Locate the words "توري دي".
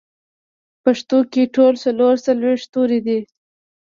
2.73-3.19